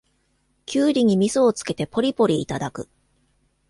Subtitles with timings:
[0.65, 2.89] キュウリにみそをつけてポリポリいただく